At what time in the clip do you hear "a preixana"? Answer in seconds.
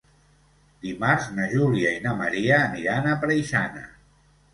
3.11-3.85